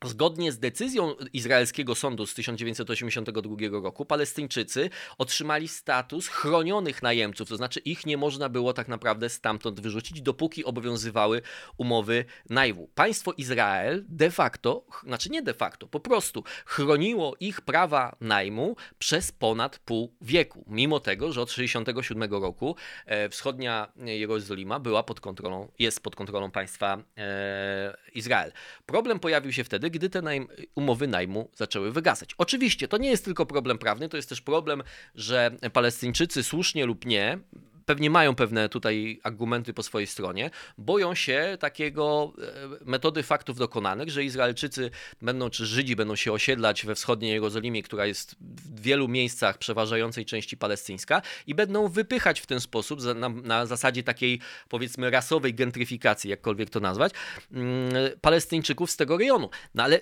[0.04, 7.80] Zgodnie z decyzją izraelskiego sądu z 1982 roku, Palestyńczycy otrzymali status chronionych najemców, to znaczy
[7.80, 11.42] ich nie można było tak naprawdę stamtąd wyrzucić, dopóki obowiązywały
[11.76, 12.88] umowy najmu.
[12.94, 19.32] Państwo Izrael de facto, znaczy nie de facto, po prostu chroniło ich prawa najmu przez
[19.32, 25.68] ponad pół wieku, mimo tego, że od 1967 roku e, wschodnia Jerozolima była pod kontrolą,
[25.78, 28.52] jest pod kontrolą państwa e, Izrael.
[28.86, 32.34] Problem pojawił się wtedy, gdy te najm, umowy najmu zaczęły wygasać.
[32.38, 34.82] Oczywiście to nie jest tylko problem prawny, to jest też problem,
[35.14, 37.38] że Palestyńczycy słusznie lub nie
[37.86, 42.32] pewnie mają pewne tutaj argumenty po swojej stronie, boją się takiego
[42.82, 44.90] e, metody faktów dokonanych, że Izraelczycy
[45.22, 50.24] będą, czy Żydzi będą się osiedlać we wschodniej Jerozolimie, która jest w wielu miejscach przeważającej
[50.24, 56.30] części palestyńska i będą wypychać w ten sposób na, na zasadzie takiej powiedzmy rasowej gentryfikacji,
[56.30, 57.12] jakkolwiek to nazwać,
[57.52, 59.50] mm, Palestyńczyków z tego rejonu.
[59.74, 60.00] No ale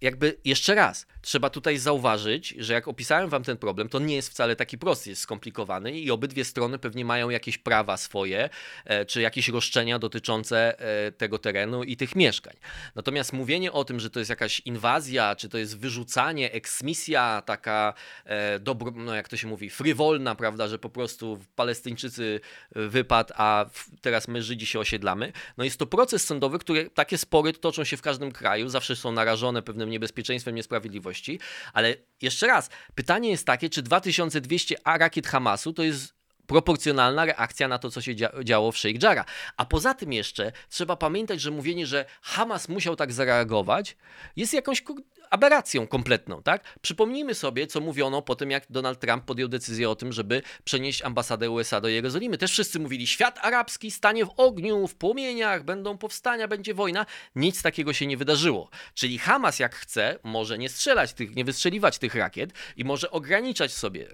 [0.00, 4.28] jakby jeszcze raz, trzeba tutaj zauważyć, że jak opisałem wam ten problem, to nie jest
[4.28, 8.50] wcale taki prosty, jest skomplikowany i obydwie strony pewnie mają jakieś prawa swoje,
[8.84, 12.54] e, czy jakieś roszczenia dotyczące e, tego terenu i tych mieszkań.
[12.94, 17.94] Natomiast mówienie o tym, że to jest jakaś inwazja, czy to jest wyrzucanie, eksmisja taka,
[18.24, 23.66] e, dobro, no jak to się mówi, frywolna, prawda, że po prostu Palestyńczycy wypadł, a
[24.00, 27.96] teraz my Żydzi się osiedlamy, no jest to proces sądowy, który takie spory toczą się
[27.96, 31.40] w każdym kraju, zawsze są narażone pewnym niebezpieczeństwem, niesprawiedliwości.
[31.72, 37.68] Ale jeszcze raz, pytanie jest takie, czy 2200 A rakiet Hamasu to jest proporcjonalna reakcja
[37.68, 39.26] na to, co się działo w Sheikh Jarrah.
[39.56, 43.96] A poza tym jeszcze trzeba pamiętać, że mówienie, że Hamas musiał tak zareagować,
[44.36, 44.82] jest jakąś
[45.30, 46.78] aberracją kompletną, tak?
[46.82, 51.02] Przypomnijmy sobie, co mówiono po tym, jak Donald Trump podjął decyzję o tym, żeby przenieść
[51.02, 52.38] ambasadę USA do Jerozolimy.
[52.38, 57.06] Też wszyscy mówili, świat arabski stanie w ogniu, w płomieniach, będą powstania, będzie wojna.
[57.34, 58.70] Nic takiego się nie wydarzyło.
[58.94, 63.72] Czyli Hamas, jak chce, może nie strzelać tych, nie wystrzeliwać tych rakiet i może ograniczać
[63.72, 64.08] sobie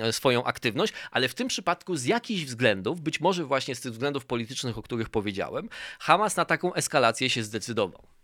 [0.00, 3.92] e, swoją aktywność, ale w tym przypadku z jakichś względów, być może właśnie z tych
[3.92, 5.68] względów politycznych, o których powiedziałem,
[6.00, 8.19] Hamas na taką eskalację się zdecydował.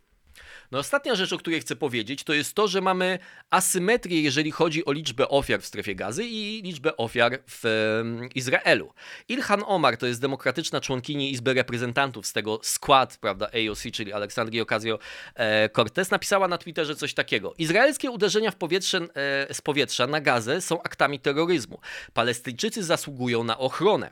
[0.71, 3.19] No ostatnia rzecz, o której chcę powiedzieć, to jest to, że mamy
[3.51, 7.65] asymetrię, jeżeli chodzi o liczbę ofiar w strefie gazy i liczbę ofiar w
[8.35, 8.93] Izraelu.
[9.29, 14.63] Ilhan Omar to jest demokratyczna członkini Izby Reprezentantów z tego skład, prawda, AOC, czyli Aleksandrii
[14.63, 17.55] Ocasio-Cortez, napisała na Twitterze coś takiego.
[17.59, 21.81] Izraelskie uderzenia w powietrze, e, z powietrza na gazę są aktami terroryzmu.
[22.15, 24.11] Palestyńczycy zasługują na ochronę.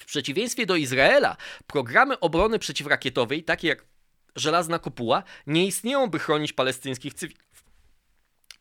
[0.00, 3.91] W przeciwieństwie do Izraela, programy obrony przeciwrakietowej, takie jak
[4.36, 7.42] żelazna kopuła nie istnieją, by chronić palestyńskich cywilów.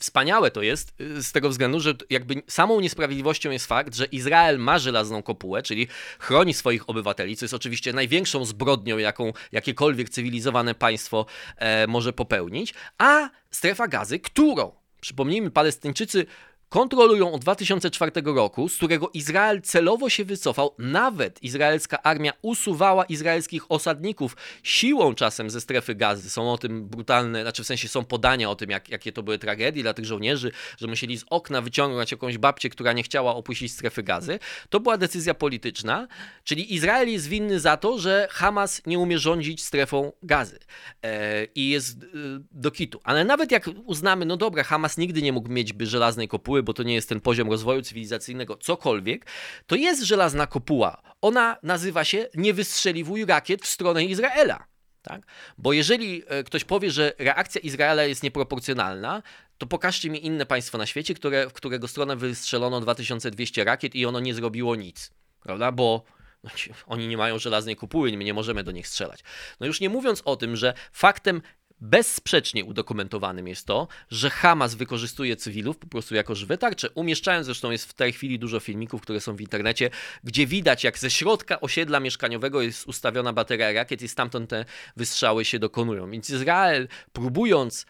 [0.01, 4.59] Wspaniałe to jest y, z tego względu, że jakby samą niesprawiedliwością jest fakt, że Izrael
[4.59, 5.87] ma żelazną kopułę, czyli
[6.19, 11.25] chroni swoich obywateli, co jest oczywiście największą zbrodnią, jaką jakiekolwiek cywilizowane państwo
[11.57, 16.25] e, może popełnić, a strefa gazy, którą, przypomnijmy, Palestyńczycy
[16.71, 20.75] kontrolują od 2004 roku, z którego Izrael celowo się wycofał.
[20.77, 26.29] Nawet izraelska armia usuwała izraelskich osadników siłą czasem ze strefy gazy.
[26.29, 29.39] Są o tym brutalne, znaczy w sensie są podania o tym, jak, jakie to były
[29.39, 33.71] tragedie dla tych żołnierzy, że musieli z okna wyciągnąć jakąś babcię, która nie chciała opuścić
[33.71, 34.39] strefy gazy.
[34.69, 36.07] To była decyzja polityczna,
[36.43, 40.59] czyli Izrael jest winny za to, że Hamas nie umie rządzić strefą gazy
[41.03, 42.07] e, i jest e,
[42.51, 42.99] do kitu.
[43.03, 46.73] Ale nawet jak uznamy, no dobra, Hamas nigdy nie mógł mieć by żelaznej kopuły, bo
[46.73, 49.25] to nie jest ten poziom rozwoju cywilizacyjnego, cokolwiek,
[49.67, 51.01] to jest żelazna kopuła.
[51.21, 54.65] Ona nazywa się Nie wystrzeliwuj rakiet w stronę Izraela.
[55.01, 55.21] Tak?
[55.57, 59.23] Bo jeżeli e, ktoś powie, że reakcja Izraela jest nieproporcjonalna,
[59.57, 64.05] to pokażcie mi inne państwo na świecie, które, w którego stronę wystrzelono 2200 rakiet i
[64.05, 65.11] ono nie zrobiło nic.
[65.39, 65.71] Prawda?
[65.71, 66.03] Bo
[66.43, 66.49] no,
[66.87, 69.19] oni nie mają żelaznej kopuły, my nie możemy do nich strzelać.
[69.59, 71.41] No już nie mówiąc o tym, że faktem
[71.81, 76.89] Bezsprzecznie udokumentowanym jest to, że Hamas wykorzystuje cywilów po prostu jako żywe tarcze.
[76.89, 79.89] Umieszczając zresztą jest w tej chwili dużo filmików, które są w internecie,
[80.23, 84.65] gdzie widać jak ze środka osiedla mieszkaniowego jest ustawiona bateria rakiet i stamtąd te
[84.97, 86.11] wystrzały się dokonują.
[86.11, 87.85] Więc Izrael próbując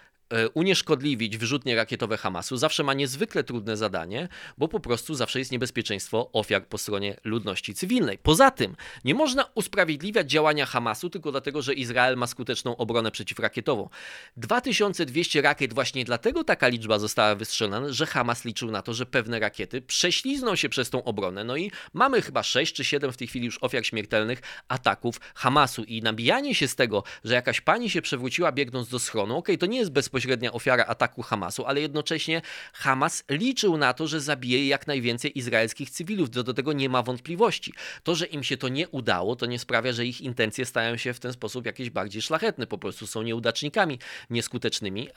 [0.53, 6.29] unieszkodliwić wyrzutnie rakietowe Hamasu, zawsze ma niezwykle trudne zadanie, bo po prostu zawsze jest niebezpieczeństwo
[6.33, 8.17] ofiar po stronie ludności cywilnej.
[8.17, 13.89] Poza tym nie można usprawiedliwiać działania Hamasu tylko dlatego, że Izrael ma skuteczną obronę przeciwrakietową.
[14.37, 19.39] 2200 rakiet właśnie dlatego taka liczba została wystrzelona, że Hamas liczył na to, że pewne
[19.39, 21.43] rakiety prześlizną się przez tą obronę.
[21.43, 25.83] No i mamy chyba 6 czy 7 w tej chwili już ofiar śmiertelnych ataków Hamasu
[25.83, 29.57] i nabijanie się z tego, że jakaś pani się przewróciła biegnąc do schronu, okej, okay,
[29.57, 29.91] to nie jest
[30.21, 32.41] bezpośrednia ofiara ataku Hamasu, ale jednocześnie
[32.73, 36.29] Hamas liczył na to, że zabije jak najwięcej izraelskich cywilów.
[36.29, 37.73] Do, do tego nie ma wątpliwości.
[38.03, 41.13] To, że im się to nie udało, to nie sprawia, że ich intencje stają się
[41.13, 42.67] w ten sposób jakieś bardziej szlachetne.
[42.67, 45.07] Po prostu są nieudacznikami nieskutecznymi.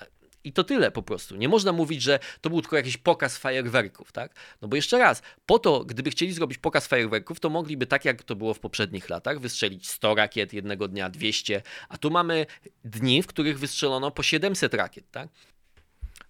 [0.44, 1.36] I to tyle po prostu.
[1.36, 4.34] Nie można mówić, że to był tylko jakiś pokaz fajerwerków, tak?
[4.62, 8.22] No bo jeszcze raz, po to, gdyby chcieli zrobić pokaz fajerwerków, to mogliby tak jak
[8.22, 12.46] to było w poprzednich latach, wystrzelić 100 rakiet jednego dnia, 200, a tu mamy
[12.84, 15.28] dni, w których wystrzelono po 700 rakiet, tak?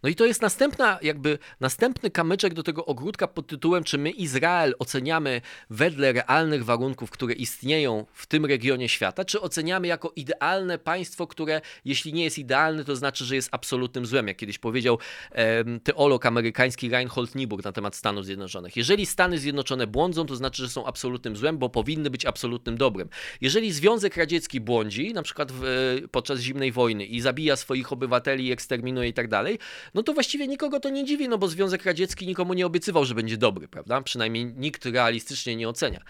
[0.05, 4.11] No i to jest następna, jakby następny kamyczek do tego ogródka pod tytułem, czy my
[4.11, 5.41] Izrael oceniamy
[5.71, 11.61] wedle realnych warunków, które istnieją w tym regionie świata, czy oceniamy jako idealne państwo, które
[11.85, 14.99] jeśli nie jest idealne, to znaczy, że jest absolutnym złem, jak kiedyś powiedział
[15.35, 18.77] um, teolog amerykański Reinhold Niebuhr na temat Stanów Zjednoczonych.
[18.77, 23.09] Jeżeli Stany Zjednoczone błądzą, to znaczy, że są absolutnym złem, bo powinny być absolutnym dobrem.
[23.41, 25.63] Jeżeli Związek Radziecki błądzi, na przykład w,
[26.11, 29.59] podczas zimnej wojny i zabija swoich obywateli, eksterminuje i tak dalej,
[29.95, 33.15] no to właściwie nikogo to nie dziwi, no bo Związek Radziecki nikomu nie obiecywał, że
[33.15, 34.01] będzie dobry, prawda?
[34.01, 36.01] Przynajmniej nikt realistycznie nie ocenia.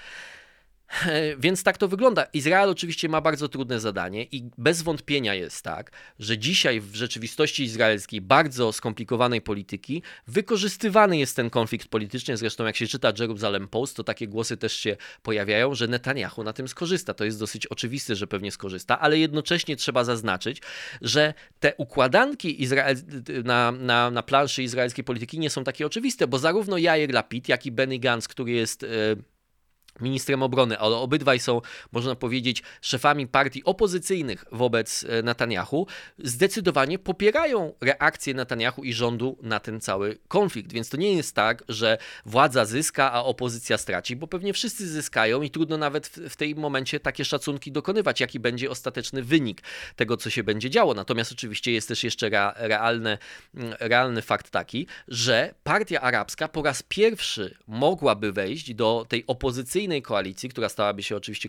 [1.38, 2.25] Więc tak to wygląda.
[2.33, 7.62] Izrael oczywiście ma bardzo trudne zadanie i bez wątpienia jest tak, że dzisiaj w rzeczywistości
[7.62, 12.37] izraelskiej, bardzo skomplikowanej polityki, wykorzystywany jest ten konflikt polityczny.
[12.37, 16.53] Zresztą jak się czyta Jerusalem Post, to takie głosy też się pojawiają, że Netanyahu na
[16.53, 17.14] tym skorzysta.
[17.14, 20.62] To jest dosyć oczywiste, że pewnie skorzysta, ale jednocześnie trzeba zaznaczyć,
[21.03, 22.97] że te układanki Izrael,
[23.44, 27.66] na, na, na planszy izraelskiej polityki nie są takie oczywiste, bo zarówno Jair Lapid, jak
[27.66, 28.83] i Benny Gantz, który jest...
[28.83, 29.34] Yy,
[30.00, 31.61] ministrem obrony, ale obydwaj są,
[31.92, 35.87] można powiedzieć, szefami partii opozycyjnych wobec e, Netanyahu,
[36.18, 40.72] zdecydowanie popierają reakcję Netanyahu i rządu na ten cały konflikt.
[40.72, 45.42] Więc to nie jest tak, że władza zyska, a opozycja straci, bo pewnie wszyscy zyskają
[45.42, 49.62] i trudno nawet w, w tej momencie takie szacunki dokonywać, jaki będzie ostateczny wynik
[49.96, 50.94] tego, co się będzie działo.
[50.94, 53.18] Natomiast oczywiście jest też jeszcze realny,
[53.54, 59.84] mm, realny fakt taki, że partia arabska po raz pierwszy mogłaby wejść do tej opozycyjnej
[60.03, 61.49] koalicji, która stałaby się oczywiście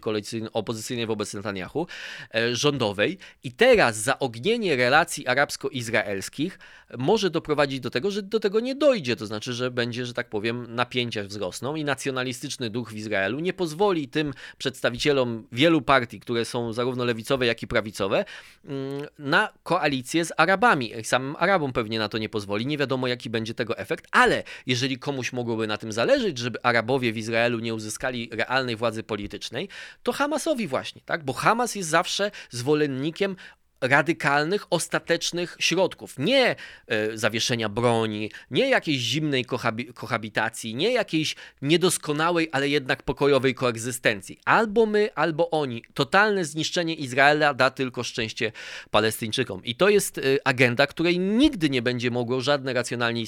[0.54, 1.88] opozycyjnej wobec Netanyahu,
[2.36, 6.60] e, rządowej i teraz zaognienie relacji arabsko-izraelskich
[6.98, 10.30] może doprowadzić do tego, że do tego nie dojdzie, to znaczy, że będzie, że tak
[10.30, 16.46] powiem, napięcia wzrosną i nacjonalistyczny duch w Izraelu nie pozwoli tym przedstawicielom wielu partii, które
[16.46, 18.26] są zarówno lewicowe, jak i prawicowe,
[18.66, 20.94] mm, na koalicję z Arabami.
[21.04, 22.66] Samym Arabom pewnie na to nie pozwoli.
[22.66, 27.14] Nie wiadomo, jaki będzie tego efekt, ale jeżeli komuś mogłoby na tym zależeć, żeby Arabowie
[27.14, 29.70] w Izraelu nie uzyskali realnej władzy politycznej,
[30.04, 31.24] to Hamasowi właśnie, tak?
[31.24, 33.36] Bo Hamas jest zawsze zwolennikiem
[33.82, 36.20] radykalnych, ostatecznych środków.
[36.20, 36.56] Nie
[36.88, 44.40] e, zawieszenia broni, nie jakiejś zimnej kohabi kohabitacji, nie jakiejś niedoskonałej, ale jednak pokojowej koegzystencji.
[44.46, 45.84] Albo my, albo oni.
[45.94, 48.52] Totalne zniszczenie Izraela da tylko szczęście
[48.92, 49.64] Palestyńczykom.
[49.64, 53.24] I to jest e, agenda, której nigdy nie będzie mogło żadne racjonalnie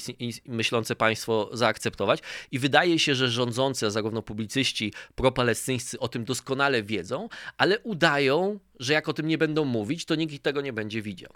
[0.46, 2.20] myślące państwo zaakceptować.
[2.50, 8.92] I wydaje się, że rządzący, zarówno publicyści propalestyńscy o tym doskonale wiedzą, ale udają, że
[8.92, 11.32] jak o tym nie będą mówić, to nikt tego nie będzie widział.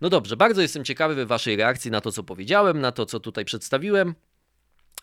[0.00, 3.44] No dobrze, bardzo jestem ciekawy Waszej reakcji na to, co powiedziałem, na to, co tutaj
[3.44, 4.14] przedstawiłem.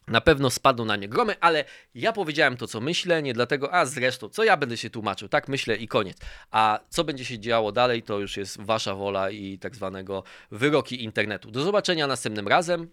[0.08, 1.66] Na pewno spadną na nie gromy, ale
[1.96, 5.48] ja powiedziałem to, co myślę, nie dlatego, a zresztą, co ja będę się tłumaczył, tak
[5.48, 6.18] myślę i koniec.
[6.52, 11.04] A co będzie się działo dalej, to już jest wasza wola i tak zwanego wyroki
[11.04, 11.52] internetu.
[11.52, 12.90] Do zobaczenia następnym razem.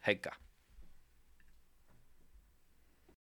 [0.00, 0.49] Hejka.